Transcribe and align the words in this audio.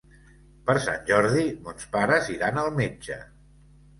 Per 0.69 0.75
Sant 0.85 1.03
Jordi 1.09 1.43
mons 1.67 1.85
pares 1.97 2.31
iran 2.37 2.57
al 2.63 2.73
metge. 2.79 3.21